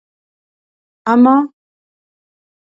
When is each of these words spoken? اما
اما 1.11 1.35